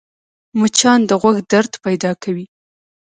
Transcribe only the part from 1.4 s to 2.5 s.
درد پیدا کوي